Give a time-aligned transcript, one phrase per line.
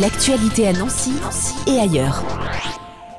[0.00, 1.12] L'actualité à Nancy,
[1.66, 2.22] et ailleurs.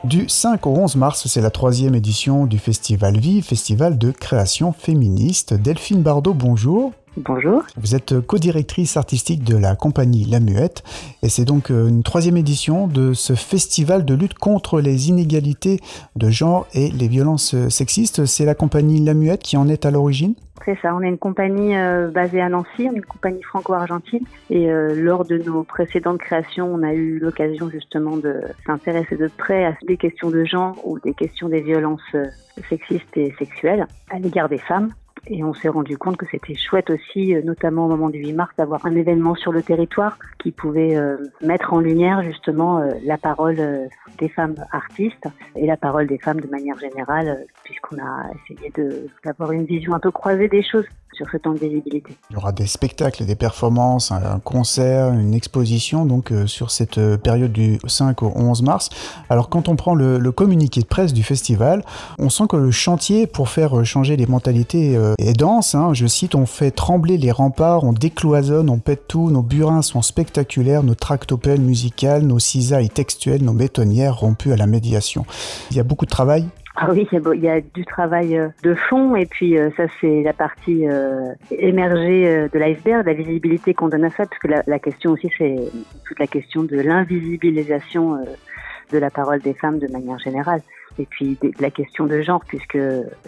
[0.03, 4.73] Du 5 au 11 mars, c'est la troisième édition du Festival Vie, festival de création
[4.73, 5.55] féministe.
[5.55, 6.93] Delphine Bardot, bonjour.
[7.19, 7.63] Bonjour.
[7.77, 10.83] Vous êtes co-directrice artistique de la compagnie La Muette
[11.23, 15.79] et c'est donc euh, une troisième édition de ce festival de lutte contre les inégalités
[16.15, 18.25] de genre et les violences sexistes.
[18.25, 20.35] C'est la compagnie La Muette qui en est à l'origine?
[20.63, 24.23] C'est ça, on est une compagnie euh, basée à Nancy, on est une compagnie franco-argentine
[24.51, 29.27] et euh, lors de nos précédentes créations, on a eu l'occasion justement de s'intéresser de
[29.35, 32.15] près à des questions de genre ou des questions des violences
[32.69, 34.91] sexistes et sexuelles à l'égard des femmes.
[35.27, 38.33] Et on s'est rendu compte que c'était chouette aussi, euh, notamment au moment du 8
[38.33, 42.91] mars, d'avoir un événement sur le territoire qui pouvait euh, mettre en lumière justement euh,
[43.03, 48.25] la parole des femmes artistes et la parole des femmes de manière générale, puisqu'on a
[48.35, 48.71] essayé
[49.23, 50.85] d'avoir une vision un peu croisée des choses
[51.17, 52.15] sur ce de visibilité.
[52.29, 57.51] Il y aura des spectacles, des performances, un concert, une exposition donc sur cette période
[57.51, 58.89] du 5 au 11 mars.
[59.29, 61.83] Alors quand on prend le, communiqué de presse du festival,
[62.19, 65.73] on sent que le chantier pour faire changer les mentalités et dense.
[65.73, 65.93] Hein.
[65.93, 70.01] Je cite, on fait trembler les remparts, on décloisonne, on pète tout, nos burins sont
[70.01, 75.25] spectaculaires, nos tractopelles musicales, nos cisailles textuelles, nos bétonnières rompues à la médiation.
[75.71, 76.45] Il y a beaucoup de travail
[76.79, 80.21] ah oui, il y a du travail euh, de fond et puis euh, ça c'est
[80.21, 84.61] la partie euh, émergée de l'iceberg, la visibilité qu'on donne à ça, parce que la,
[84.67, 85.55] la question aussi c'est
[86.05, 88.23] toute la question de l'invisibilisation
[88.91, 90.61] de la parole des femmes de manière générale.
[90.99, 92.77] Et puis de la question de genre, puisque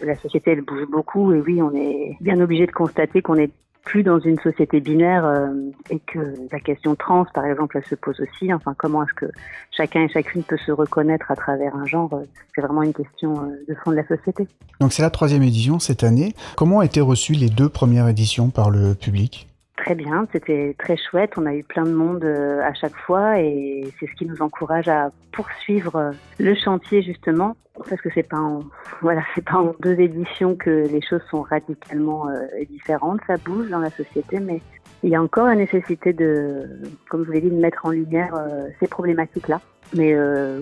[0.03, 3.51] la société elle bouge beaucoup et oui, on est bien obligé de constater qu'on est
[3.83, 5.47] plus dans une société binaire euh,
[5.89, 8.53] et que la question trans, par exemple, elle se pose aussi.
[8.53, 9.25] Enfin, comment est-ce que
[9.71, 13.33] chacun et chacune peut se reconnaître à travers un genre euh, C'est vraiment une question
[13.41, 14.47] euh, de fond de la société.
[14.79, 16.33] Donc c'est la troisième édition cette année.
[16.55, 19.48] Comment ont été reçues les deux premières éditions par le public?
[19.79, 21.31] Très bien, c'était très chouette.
[21.37, 24.41] On a eu plein de monde euh, à chaque fois et c'est ce qui nous
[24.41, 27.55] encourage à poursuivre euh, le chantier justement
[27.87, 28.41] parce que c'est pas
[29.01, 33.21] voilà c'est pas en deux éditions que les choses sont radicalement euh, différentes.
[33.25, 34.61] Ça bouge dans la société, mais
[35.01, 37.91] il y a encore la nécessité de, comme je vous l'ai dit, de mettre en
[37.91, 38.33] lumière
[38.81, 39.61] ces problématiques-là.
[39.95, 40.13] Mais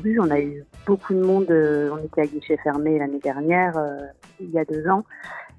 [0.05, 1.47] oui, on a eu beaucoup de monde.
[1.49, 3.73] on était à guichet fermé l'année dernière,
[4.39, 5.03] il y a deux ans.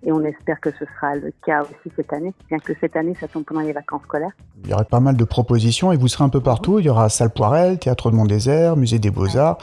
[0.05, 3.17] Et on espère que ce sera le cas aussi cette année, bien que cette année,
[3.21, 4.31] ça tombe pendant les vacances scolaires.
[4.63, 6.79] Il y aurait pas mal de propositions et vous serez un peu partout.
[6.79, 9.59] Il y aura Salle Poirel, Théâtre de Mont-Désert, Musée des Beaux-Arts.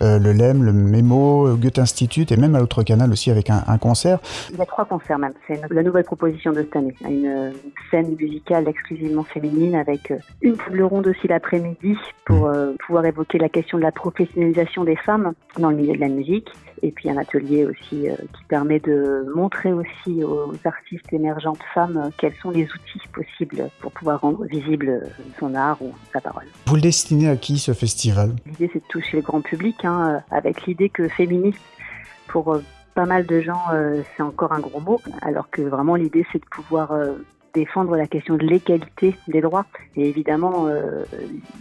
[0.00, 3.78] Euh, le LEM, le MEMO, Goethe Institut et même à l'autre canal aussi avec un,
[3.78, 4.18] concert.
[4.50, 5.32] Il y a trois concerts même.
[5.46, 6.94] C'est la nouvelle proposition de cette année.
[7.08, 7.52] Une
[7.90, 12.54] scène musicale exclusivement féminine avec euh, une table ronde aussi l'après-midi pour mmh.
[12.54, 16.08] euh, pouvoir évoquer la question de la professionnalisation des femmes dans le milieu de la
[16.08, 16.48] musique.
[16.82, 22.34] Et puis un atelier aussi qui permet de montrer aussi aux artistes émergentes femmes quels
[22.34, 25.02] sont les outils possibles pour pouvoir rendre visible
[25.40, 26.44] son art ou sa parole.
[26.66, 28.30] Vous le destinez à qui ce festival?
[28.46, 29.84] L'idée c'est de toucher le grand public.
[29.84, 31.60] Hein, euh, avec l'idée que féministe,
[32.28, 32.62] pour euh,
[32.94, 36.40] pas mal de gens, euh, c'est encore un gros mot, alors que vraiment l'idée c'est
[36.40, 36.92] de pouvoir
[37.58, 39.66] défendre la question de l'égalité des droits.
[39.96, 41.04] Et évidemment, euh,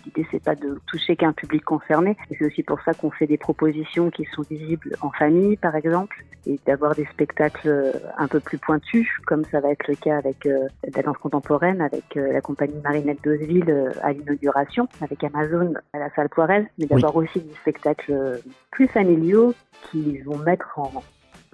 [0.06, 2.16] l'idée c'est pas de toucher qu'un public concerné.
[2.30, 6.24] C'est aussi pour ça qu'on fait des propositions qui sont visibles en famille, par exemple,
[6.46, 10.46] et d'avoir des spectacles un peu plus pointus, comme ça va être le cas avec
[10.46, 15.74] euh, la danse contemporaine, avec euh, la compagnie Marinette d'Oseville euh, à l'inauguration, avec Amazon
[15.94, 18.41] à la salle Poirel, mais d'avoir aussi des spectacles
[18.72, 19.53] plus familiaux
[19.90, 20.91] qui vont mettre en,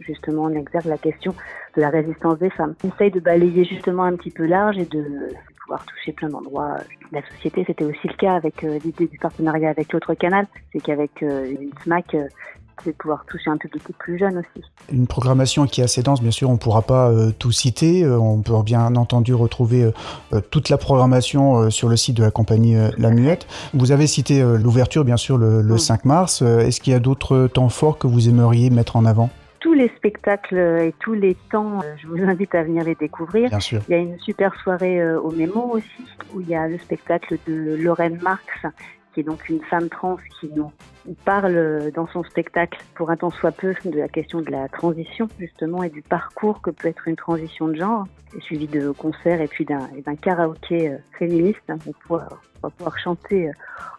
[0.05, 1.33] justement on exerce la question
[1.75, 2.75] de la résistance des femmes.
[2.83, 5.29] On essaye de balayer justement un petit peu large et de
[5.63, 6.77] pouvoir toucher plein d'endroits
[7.11, 7.63] de la société.
[7.65, 11.49] C'était aussi le cas avec euh, l'idée du partenariat avec l'autre canal, c'est qu'avec euh,
[11.49, 12.27] une SMAC, euh,
[12.83, 14.65] c'est de pouvoir toucher un public plus jeune aussi.
[14.91, 18.03] Une programmation qui est assez dense, bien sûr, on ne pourra pas tout citer.
[18.07, 19.91] on peut bien entendu retrouver
[20.49, 23.45] toute la programmation sur le site de la compagnie La Muette.
[23.75, 26.41] Vous avez cité l'ouverture, bien sûr, le 5 mars.
[26.41, 29.29] Est-ce qu'il y a d'autres temps forts que vous aimeriez mettre en avant?
[29.63, 33.49] Tous les spectacles et tous les temps, euh, je vous invite à venir les découvrir.
[33.49, 33.81] Bien sûr.
[33.87, 36.77] Il y a une super soirée euh, au Mémo aussi, où il y a le
[36.77, 38.45] spectacle de Lorraine Marx,
[39.13, 40.69] qui est donc une femme trans qui nous
[41.23, 45.29] parle dans son spectacle, pour un temps soit peu, de la question de la transition,
[45.39, 48.05] justement, et du parcours que peut être une transition de genre,
[48.41, 51.61] suivi de concerts et puis d'un karaoké euh, féministe.
[52.09, 53.49] On va pouvoir chanter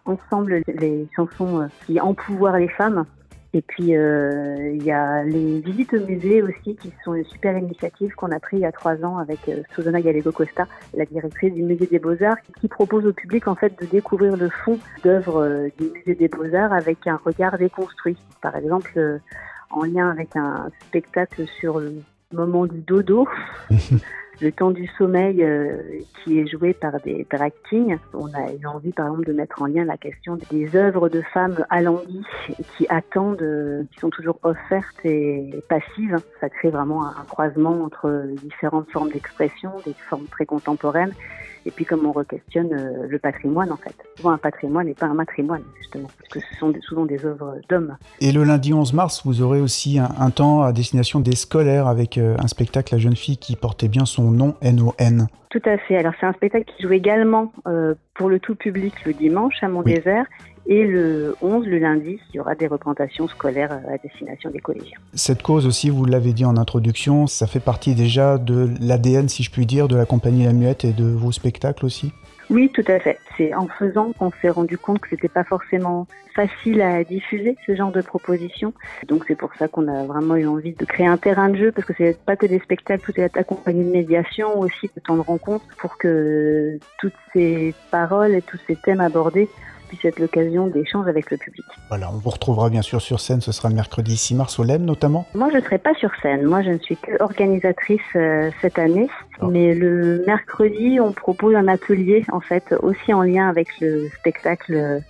[0.04, 3.06] ensemble les chansons qui empouvoirent les femmes
[3.54, 7.56] et puis, euh, il y a les visites au musée aussi, qui sont une super
[7.56, 11.04] initiative qu'on a pris il y a trois ans avec euh, Susana Gallego Costa, la
[11.04, 14.80] directrice du musée des Beaux-Arts, qui propose au public en fait de découvrir le fond
[15.04, 18.16] d'œuvres euh, du musée des Beaux-Arts avec un regard déconstruit.
[18.42, 19.20] Par exemple,
[19.70, 22.02] en lien avec un spectacle sur le
[22.32, 23.28] moment du dodo.
[24.40, 25.76] le temps du sommeil euh,
[26.22, 27.52] qui est joué par des drag.
[28.12, 31.22] On a eu envie, par exemple, de mettre en lien la question des œuvres de
[31.32, 32.24] femmes alanguies
[32.76, 36.18] qui attendent, euh, qui sont toujours offertes et passives.
[36.40, 41.12] Ça crée vraiment un, croisement entre différentes formes d'expression, des formes très contemporaines
[41.66, 43.94] et puis comme on re-questionne euh, le patrimoine en fait.
[44.16, 47.56] Souvent un patrimoine n'est pas un matrimoine justement, parce que ce sont souvent des œuvres
[47.68, 47.96] d'hommes.
[48.20, 52.18] Et le lundi 11 mars, vous aurez aussi un, temps à destination des scolaires avec
[52.18, 55.26] euh, un spectacle La jeune fille qui portait bien son nom N-O-N.
[55.50, 55.96] Tout à fait.
[55.96, 59.68] Alors c'est un spectacle qui joue également euh, pour le tout public le dimanche à
[59.68, 60.26] Mont-Désert.
[60.66, 64.98] Et le 11, le lundi, il y aura des représentations scolaires à destination des collégiens.
[65.12, 69.42] Cette cause aussi, vous l'avez dit en introduction, ça fait partie déjà de l'ADN, si
[69.42, 72.12] je puis dire, de la compagnie La Muette et de vos spectacles aussi?
[72.50, 73.18] Oui, tout à fait.
[73.36, 77.74] C'est en faisant qu'on s'est rendu compte que c'était pas forcément facile à diffuser ce
[77.74, 78.74] genre de propositions.
[79.08, 81.72] Donc c'est pour ça qu'on a vraiment eu envie de créer un terrain de jeu
[81.72, 85.16] parce que c'est pas que des spectacles, tout est accompagné de médiation, aussi de temps
[85.16, 89.48] de rencontre pour que toutes ces paroles et tous ces thèmes abordés
[89.94, 91.64] puisse être l'occasion d'échanges avec le public.
[91.88, 94.64] Voilà, on vous retrouvera bien sûr sur scène, ce sera le mercredi 6 mars au
[94.64, 98.00] LEM notamment Moi je ne serai pas sur scène, moi je ne suis que organisatrice
[98.16, 99.08] euh, cette année,
[99.40, 99.46] ah.
[99.50, 104.74] mais le mercredi on propose un atelier en fait aussi en lien avec le spectacle
[104.74, 105.00] euh,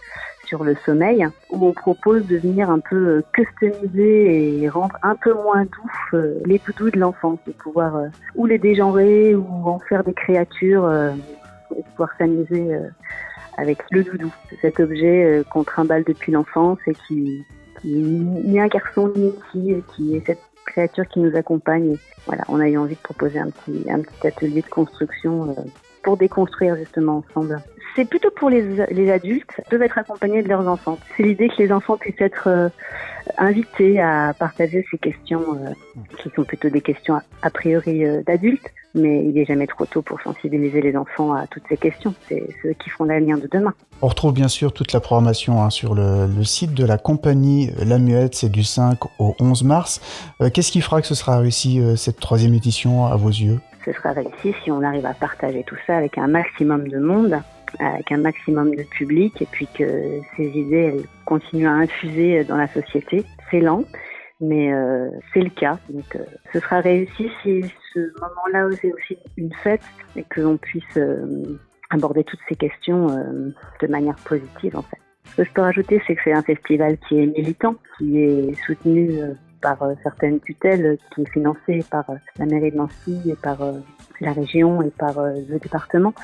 [0.47, 5.15] sur le sommeil, où on propose de venir un peu euh, customiser et rendre un
[5.17, 7.95] peu moins doux les doudous de l'enfant, de pouvoir
[8.35, 10.89] ou les dégenrer ou en faire des créatures
[11.77, 12.79] et pouvoir s'amuser
[13.57, 17.45] avec le doudou, cet objet euh, qu'on trimballe depuis l'enfance et qui,
[17.81, 21.97] qui ni un garçon ni une fille, qui est cette créature qui nous accompagne.
[22.27, 25.63] voilà, on a eu envie de proposer un petit, un petit atelier de construction euh,
[26.03, 27.59] pour déconstruire justement ensemble.
[27.97, 30.99] C'est plutôt pour les, les adultes, peuvent être accompagnés de leurs enfants.
[31.17, 32.71] C'est l'idée que les enfants puissent être
[33.27, 35.45] euh, invités à partager ces questions,
[36.19, 40.21] qui sont plutôt des questions a priori d'adultes, mais il n'est jamais trop tôt pour
[40.21, 42.15] sensibiliser les enfants à toutes ces questions.
[42.29, 43.75] C'est ceux qui font l'avenir de demain.
[44.03, 47.99] On retrouve bien sûr toute la programmation hein, sur le, site de la compagnie La
[47.99, 50.01] Muette, c'est du 5 au 11 mars.
[50.41, 53.61] Euh, qu'est-ce qui fera que ce sera réussi euh, cette troisième édition à vos yeux?
[53.85, 57.41] Ce sera réussi si on arrive à partager tout ça avec un maximum de monde
[57.79, 62.57] avec un maximum de public et puis que ces idées elles continuent à infuser dans
[62.57, 63.25] la société.
[63.51, 63.85] C'est lent,
[64.41, 65.79] mais euh, c'est le cas.
[65.89, 67.63] Donc, euh, ce sera réussi si
[67.93, 69.83] ce moment-là c'est aussi une fête
[70.17, 71.59] et que l'on puisse euh,
[71.91, 74.99] aborder toutes ces questions de manière positive en fait.
[75.27, 78.55] Ce que je peux rajouter, c'est que c'est un festival qui est militant, qui est
[78.67, 79.11] soutenu
[79.65, 82.05] par certaines tutelles, qui est financé par
[82.39, 83.59] la mairie de Nancy et par
[84.21, 86.15] la région et par euh, le département.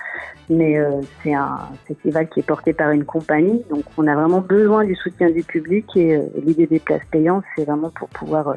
[0.48, 4.40] Mais euh, c'est un festival qui est porté par une compagnie, donc on a vraiment
[4.40, 8.54] besoin du soutien du public et euh, l'idée des places payantes, c'est vraiment pour pouvoir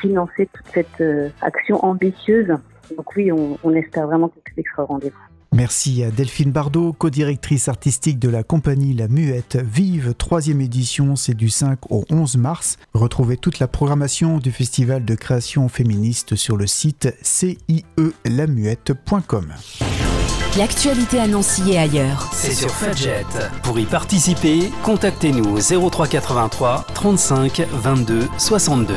[0.00, 1.02] financer toute cette
[1.40, 2.48] action ambitieuse.
[2.96, 5.29] Donc oui, on, on espère vraiment que le public sera au rendez-vous.
[5.60, 9.58] Merci à Delphine Bardot, co-directrice artistique de la compagnie La Muette.
[9.62, 12.78] Vive, troisième édition, c'est du 5 au 11 mars.
[12.94, 19.52] Retrouvez toute la programmation du Festival de création féministe sur le site cielamuette.com.
[20.56, 22.30] L'actualité à Nancy et ailleurs.
[22.32, 23.26] C'est sur Fadjet.
[23.62, 25.58] Pour y participer, contactez-nous au
[25.90, 28.94] 0383 35 22 62.